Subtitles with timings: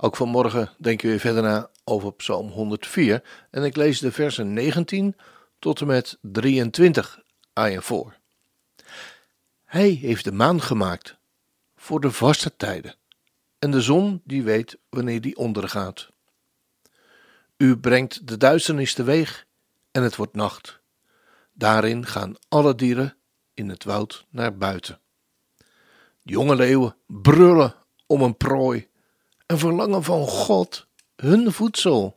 [0.00, 4.52] Ook vanmorgen denk je weer verder na over Psalm 104 en ik lees de versen
[4.52, 5.16] 19
[5.58, 8.16] tot en met 23 aan je voor.
[9.64, 11.16] Hij heeft de maan gemaakt
[11.76, 12.94] voor de vaste tijden
[13.58, 16.08] en de zon die weet wanneer die ondergaat.
[17.56, 19.46] U brengt de duisternis teweeg
[19.90, 20.80] en het wordt nacht.
[21.52, 23.16] Daarin gaan alle dieren
[23.54, 25.00] in het woud naar buiten.
[26.22, 27.74] De jonge leeuwen brullen
[28.06, 28.88] om een prooi
[29.48, 32.16] en verlangen van God hun voedsel.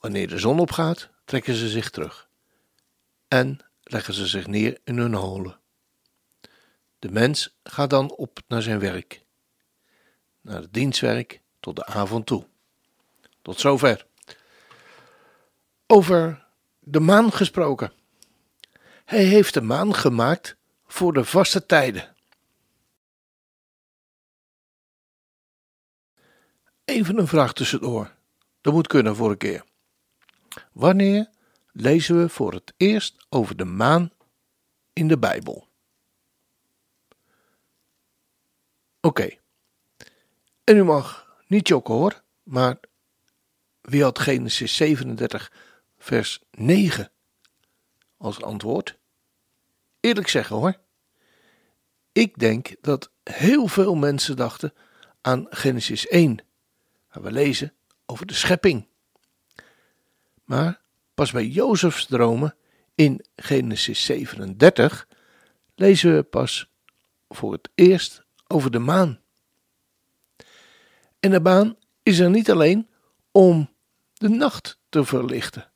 [0.00, 2.28] Wanneer de zon opgaat, trekken ze zich terug
[3.28, 5.58] en leggen ze zich neer in hun holen.
[6.98, 9.24] De mens gaat dan op naar zijn werk,
[10.40, 12.46] naar het dienstwerk tot de avond toe.
[13.42, 14.06] Tot zover.
[15.86, 16.46] Over
[16.78, 17.92] de maan gesproken.
[19.04, 22.09] Hij heeft de maan gemaakt voor de vaste tijden.
[26.90, 28.14] Even een vraag tussendoor.
[28.60, 29.64] Dat moet kunnen voor een keer.
[30.72, 31.30] Wanneer
[31.72, 34.10] lezen we voor het eerst over de maan
[34.92, 35.68] in de Bijbel?
[39.00, 39.28] Oké.
[40.64, 42.80] En u mag niet jokken hoor, maar
[43.80, 45.52] wie had Genesis 37,
[45.98, 47.10] vers 9
[48.16, 48.98] als antwoord?
[50.00, 50.78] Eerlijk zeggen hoor.
[52.12, 54.74] Ik denk dat heel veel mensen dachten
[55.20, 56.48] aan Genesis 1
[57.10, 57.72] we lezen
[58.06, 58.86] over de schepping.
[60.44, 60.80] Maar
[61.14, 62.54] pas bij Jozefs dromen
[62.94, 65.08] in Genesis 37
[65.74, 66.70] lezen we pas
[67.28, 69.20] voor het eerst over de maan.
[71.20, 72.88] En de maan is er niet alleen
[73.30, 73.70] om
[74.14, 75.70] de nacht te verlichten,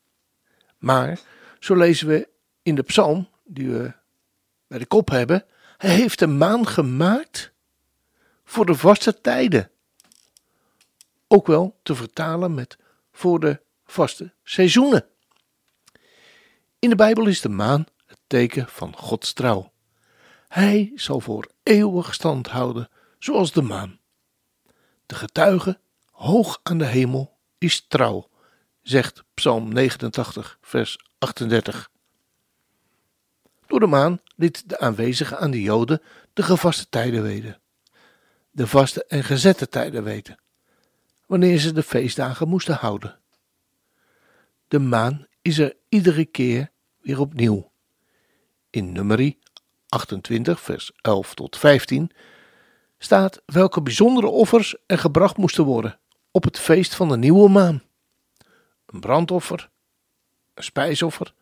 [0.78, 1.20] maar
[1.58, 2.28] zo lezen we
[2.62, 3.92] in de psalm die we
[4.66, 5.44] bij de kop hebben,
[5.76, 7.52] hij heeft de maan gemaakt
[8.44, 9.70] voor de vaste tijden
[11.34, 12.78] ook wel te vertalen met
[13.12, 15.06] voor de vaste seizoenen.
[16.78, 19.72] In de Bijbel is de maan het teken van Gods trouw.
[20.48, 23.98] Hij zal voor eeuwig stand houden, zoals de maan.
[25.06, 25.78] De getuige
[26.10, 28.28] hoog aan de hemel is trouw,
[28.82, 31.90] zegt Psalm 89, vers 38.
[33.66, 36.02] Door de maan liet de aanwezige aan de Joden
[36.32, 37.60] de gevaste tijden weten,
[38.50, 40.42] de vaste en gezette tijden weten
[41.34, 43.18] wanneer ze de feestdagen moesten houden.
[44.68, 47.70] De maan is er iedere keer weer opnieuw.
[48.70, 49.38] In nummerie
[49.88, 52.10] 28, vers 11 tot 15
[52.98, 55.98] staat welke bijzondere offers er gebracht moesten worden
[56.30, 57.82] op het feest van de nieuwe maan.
[58.86, 59.70] Een brandoffer,
[60.54, 61.34] een spijsoffer,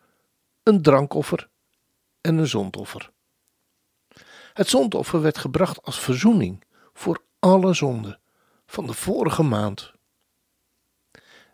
[0.63, 1.49] een drankoffer
[2.21, 3.11] en een zondoffer.
[4.53, 8.21] Het zondoffer werd gebracht als verzoening voor alle zonden
[8.73, 9.93] van de vorige maand.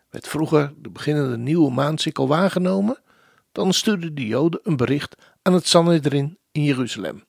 [0.09, 3.01] Werd vroeger de beginnende nieuwe maandcykel waargenomen,
[3.51, 7.25] dan stuurden de Joden een bericht aan het Sanhedrin in Jeruzalem.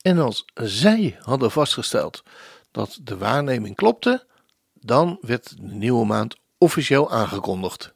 [0.00, 2.22] En als zij hadden vastgesteld
[2.70, 4.26] dat de waarneming klopte,
[4.72, 7.94] dan werd de nieuwe maand officieel aangekondigd.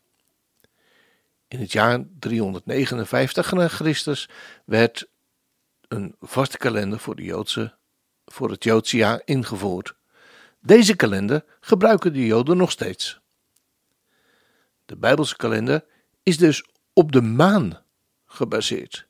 [1.48, 4.28] In het jaar 359 na Christus
[4.64, 5.08] werd
[5.88, 7.72] een vaste kalender voor, de
[8.24, 9.95] voor het Joodse jaar ingevoerd.
[10.66, 13.20] Deze kalender gebruiken de Joden nog steeds.
[14.84, 15.84] De Bijbelse kalender
[16.22, 17.82] is dus op de maan
[18.26, 19.06] gebaseerd.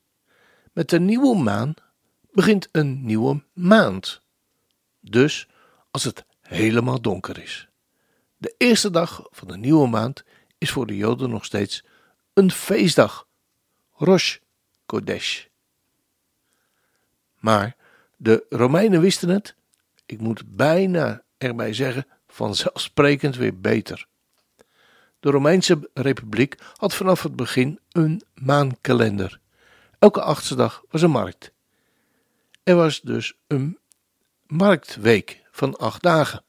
[0.73, 1.73] Met de nieuwe maan
[2.31, 4.21] begint een nieuwe maand.
[4.99, 5.47] Dus
[5.91, 7.67] als het helemaal donker is.
[8.37, 10.23] De eerste dag van de nieuwe maand
[10.57, 11.83] is voor de Joden nog steeds
[12.33, 13.27] een feestdag,
[13.91, 14.37] Rosh
[14.85, 15.45] Kodesh.
[17.39, 17.75] Maar
[18.17, 19.55] de Romeinen wisten het,
[20.05, 24.07] ik moet bijna erbij zeggen, vanzelfsprekend weer beter.
[25.19, 29.39] De Romeinse Republiek had vanaf het begin een maankalender.
[29.99, 31.51] Elke achtste dag was een markt.
[32.63, 33.77] Er was dus een
[34.45, 36.43] marktweek van acht dagen.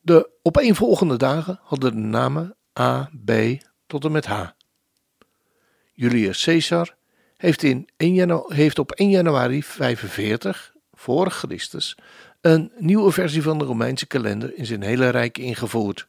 [0.00, 3.32] De opeenvolgende dagen hadden de namen A, B
[3.86, 4.48] tot en met H.
[5.92, 6.96] Julius Caesar
[7.36, 11.96] heeft, in 1 heeft op 1 januari 45 voor Christus
[12.40, 16.08] een nieuwe versie van de Romeinse kalender in zijn hele rijk ingevoerd.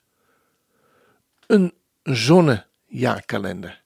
[1.47, 1.73] een
[2.03, 3.83] zonnejaarkalender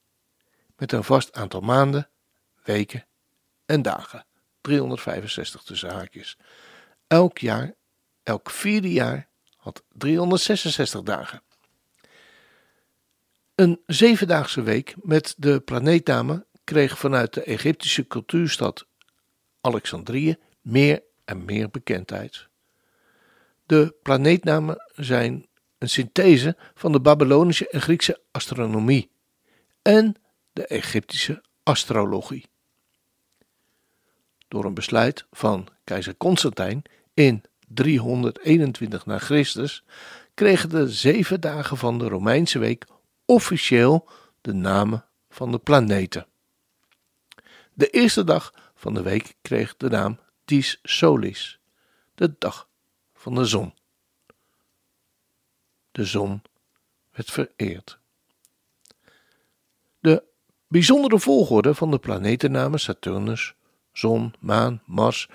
[0.78, 2.10] met een vast aantal maanden,
[2.64, 3.06] weken
[3.66, 4.26] en dagen.
[4.62, 6.38] 365 tussen haakjes.
[7.08, 7.74] Elk jaar,
[8.24, 9.28] elk vierde jaar
[9.58, 11.42] had 366 dagen.
[13.56, 18.86] Een zevendaagse week met de planeetnamen kreeg vanuit de Egyptische cultuurstad
[19.62, 22.48] Alexandrië meer en meer bekendheid.
[23.66, 25.46] De planeetnamen zijn
[25.78, 29.10] een synthese van de Babylonische en Griekse astronomie
[29.82, 30.16] en
[30.54, 32.46] de Egyptische astrologie.
[34.48, 36.82] Door een besluit van keizer Constantijn
[37.14, 39.84] in 321 na Christus
[40.34, 42.86] kregen de zeven dagen van de Romeinse week
[43.26, 44.10] officieel
[44.42, 46.28] de namen van de planeten.
[47.74, 51.60] De eerste dag van de week kreeg de naam Dies Solis,
[52.16, 52.68] de dag
[53.14, 53.74] van de zon.
[55.92, 56.42] De zon
[57.12, 58.00] werd vereerd.
[60.00, 60.24] De
[60.68, 63.54] bijzondere volgorde van de planetennamen Saturnus,
[63.92, 65.30] Zon, Maan, Mars,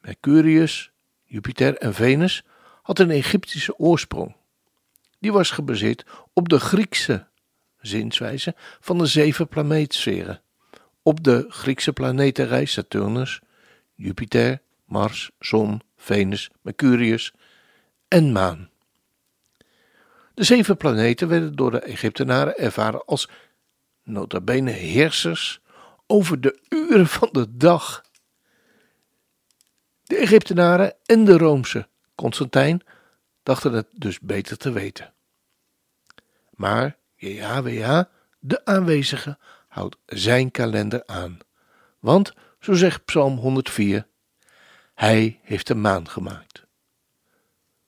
[0.00, 0.90] Mercurius,
[1.24, 2.44] Jupiter en Venus
[2.82, 4.36] had een Egyptische oorsprong.
[5.18, 7.26] Die was gebaseerd op de Griekse
[7.80, 10.42] zinswijze van de zeven planeetsferen,
[11.02, 13.40] op de Griekse planetenrij Saturnus,
[14.02, 17.32] Jupiter, Mars, Zon, Venus, Mercurius
[18.08, 18.70] en Maan.
[20.34, 23.28] De zeven planeten werden door de Egyptenaren ervaren als
[24.02, 25.60] notabene heersers
[26.06, 28.04] over de uren van de dag.
[30.02, 32.82] De Egyptenaren en de Roomse Constantijn
[33.42, 35.12] dachten het dus beter te weten.
[36.50, 38.02] Maar JHWH,
[38.38, 39.38] de aanwezige,
[39.68, 41.38] houdt zijn kalender aan.
[41.98, 42.32] Want,
[42.62, 44.06] zo zegt Psalm 104,
[44.94, 46.66] hij heeft de maan gemaakt.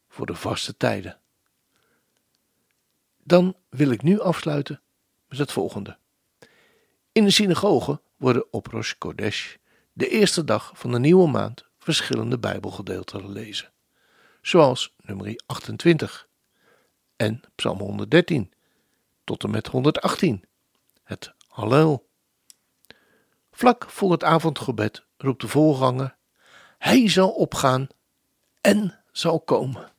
[0.09, 1.19] Voor de vaste tijden.
[3.23, 4.81] Dan wil ik nu afsluiten
[5.29, 5.99] met het volgende.
[7.13, 9.55] In de synagoge worden op Rosh Kodesh,
[9.93, 13.73] de eerste dag van de nieuwe maand, verschillende Bijbelgedeelten gelezen.
[14.43, 16.29] Zoals nummer 28
[17.17, 18.53] en Psalm 113
[19.25, 20.45] tot en met 118,
[21.03, 22.13] het Hallel.
[23.57, 26.17] Vlak voor het avondgebed roept de voorganger:
[26.79, 27.87] Hij zal opgaan
[28.61, 29.93] en zal komen.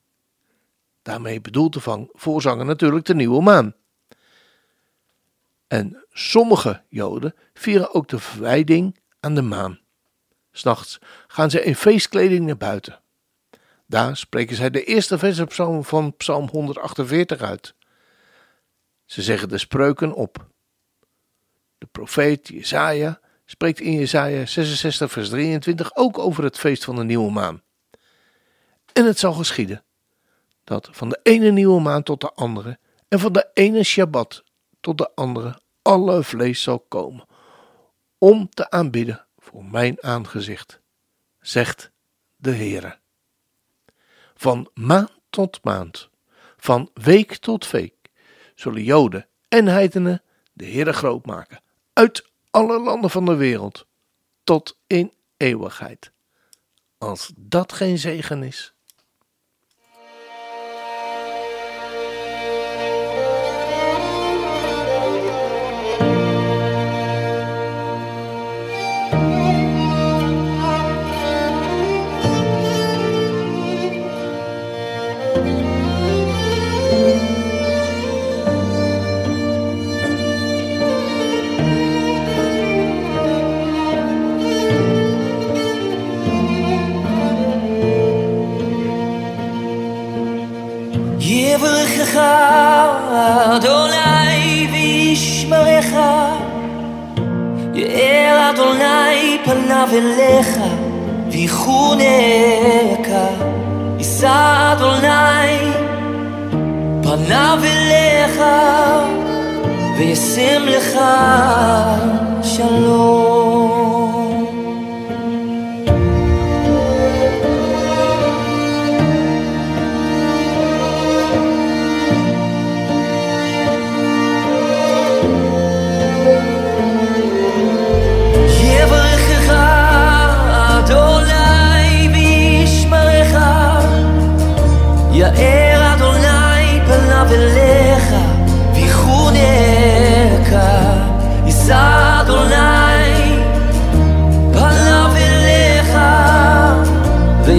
[1.01, 3.75] Daarmee bedoelt de voorzanger natuurlijk de nieuwe maan.
[5.67, 9.79] En sommige Joden vieren ook de verwijding aan de maan.
[10.51, 13.01] S'nachts gaan ze in feestkleding naar buiten.
[13.85, 17.75] Daar spreken zij de eerste versen van Psalm 148 uit.
[19.05, 20.47] Ze zeggen de spreuken op.
[21.77, 27.03] De profeet Jesaja spreekt in Jesaja 66 vers 23 ook over het feest van de
[27.03, 27.62] nieuwe maan.
[28.94, 29.83] En het zal geschieden
[30.63, 34.44] dat van de ene nieuwe maan tot de andere en van de ene Shabbat
[34.80, 37.25] tot de andere alle vlees zal komen
[38.18, 40.80] om te aanbidden voor mijn aangezicht,
[41.39, 41.91] zegt
[42.36, 42.98] de Heere.
[44.36, 46.09] Van maand tot maand,
[46.57, 47.95] van week tot week,
[48.56, 51.62] zullen Joden en heidenen de Heere groot maken,
[51.94, 53.87] uit alle landen van de wereld,
[54.43, 56.12] tot in eeuwigheid.
[56.97, 58.75] Als dat geen zegen is.
[97.75, 100.59] יאר אדוני פניו אליך
[101.30, 103.09] ויחונך
[103.99, 105.73] יישא אדוני
[107.02, 108.42] פניו אליך
[109.99, 111.00] וישם לך
[112.42, 113.74] שלום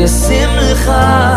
[0.07, 1.36] לשמחה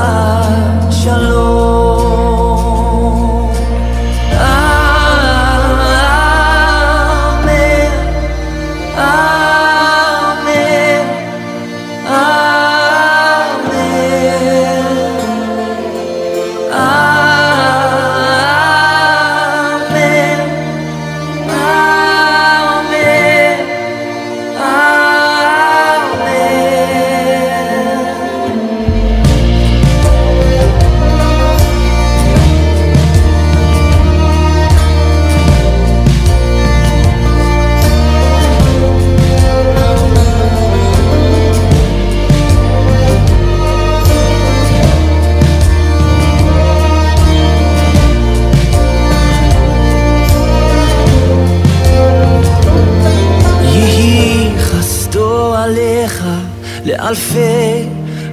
[57.03, 57.85] לאלפי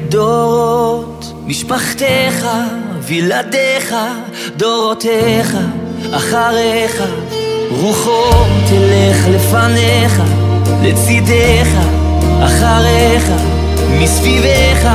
[0.08, 1.32] דורות.
[1.46, 2.46] משפחתך,
[3.00, 3.94] וילדיך,
[4.56, 5.56] דורותיך,
[6.12, 7.02] אחריך.
[7.80, 8.30] רוחו
[8.68, 10.23] תלך לפניך,
[10.82, 11.68] לצידך,
[12.44, 13.30] אחריך.
[14.00, 14.88] מסביבך,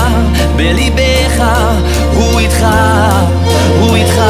[0.55, 1.43] בליבך,
[2.13, 2.65] הוא איתך,
[3.79, 4.21] הוא איתך.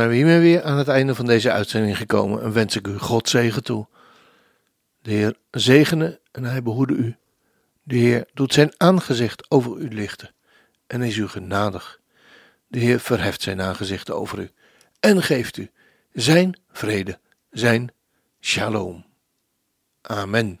[0.00, 2.98] Zijn we hiermee weer aan het einde van deze uitzending gekomen en wens ik u
[2.98, 3.86] God zegen toe.
[5.02, 7.16] De Heer zegene en hij behoede u.
[7.82, 10.34] De Heer doet zijn aangezicht over u lichten
[10.86, 12.00] en is u genadig.
[12.66, 14.50] De Heer verheft zijn aangezicht over u
[15.00, 15.70] en geeft u
[16.12, 17.18] zijn vrede,
[17.50, 17.92] zijn
[18.40, 19.06] shalom.
[20.02, 20.60] Amen.